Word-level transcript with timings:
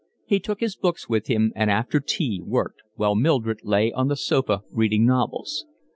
He 0.25 0.39
took 0.39 0.61
his 0.61 0.75
books 0.75 1.07
with 1.07 1.27
him 1.27 1.53
and 1.55 1.69
after 1.69 1.99
tea 1.99 2.41
worked, 2.43 2.81
while 2.95 3.13
Mildred 3.13 3.59
lay 3.63 3.91
on 3.91 4.07
the 4.07 4.15
sofa 4.17 4.63
reading 4.71 5.05
novels. 5.05 5.67